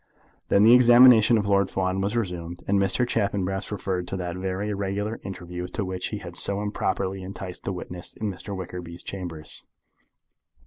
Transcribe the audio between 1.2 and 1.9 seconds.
of Lord